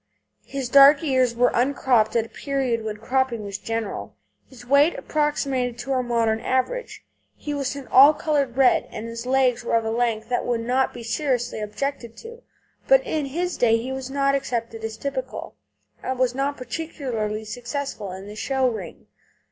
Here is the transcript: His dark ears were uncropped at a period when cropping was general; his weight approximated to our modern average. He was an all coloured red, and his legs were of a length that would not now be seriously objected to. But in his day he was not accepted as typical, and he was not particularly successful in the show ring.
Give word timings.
His 0.47 0.67
dark 0.67 1.03
ears 1.03 1.35
were 1.35 1.51
uncropped 1.55 2.15
at 2.15 2.25
a 2.25 2.29
period 2.29 2.83
when 2.83 2.97
cropping 2.97 3.43
was 3.43 3.59
general; 3.59 4.15
his 4.49 4.65
weight 4.65 4.95
approximated 4.97 5.77
to 5.77 5.91
our 5.91 6.01
modern 6.01 6.39
average. 6.39 7.05
He 7.35 7.53
was 7.53 7.75
an 7.75 7.85
all 7.85 8.11
coloured 8.15 8.57
red, 8.57 8.87
and 8.89 9.05
his 9.07 9.27
legs 9.27 9.63
were 9.63 9.75
of 9.75 9.85
a 9.85 9.91
length 9.91 10.27
that 10.29 10.43
would 10.43 10.61
not 10.61 10.89
now 10.89 10.93
be 10.95 11.03
seriously 11.03 11.61
objected 11.61 12.17
to. 12.17 12.41
But 12.87 13.05
in 13.05 13.27
his 13.27 13.57
day 13.57 13.77
he 13.77 13.91
was 13.91 14.09
not 14.09 14.33
accepted 14.33 14.83
as 14.83 14.97
typical, 14.97 15.53
and 16.01 16.17
he 16.17 16.19
was 16.19 16.33
not 16.33 16.57
particularly 16.57 17.45
successful 17.45 18.11
in 18.11 18.25
the 18.25 18.35
show 18.35 18.67
ring. 18.67 19.05